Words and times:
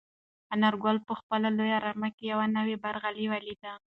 انارګل 0.53 0.97
په 1.07 1.13
خپله 1.19 1.47
لویه 1.57 1.77
رمه 1.85 2.09
کې 2.15 2.23
یو 2.31 2.39
نوی 2.57 2.75
برغلی 2.83 3.25
ولید. 3.29 3.61